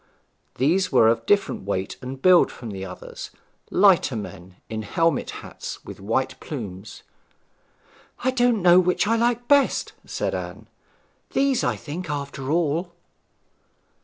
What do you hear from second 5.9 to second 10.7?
white plumes. 'I don't know which I like best,' said Anne.